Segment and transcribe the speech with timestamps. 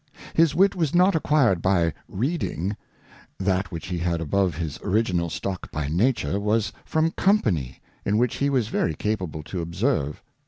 [0.33, 2.75] His Wit was not acquired by Reading;
[3.37, 8.37] that which he had above his original Stock by Nature, was from Company, in which
[8.37, 10.23] he was very capable to observe.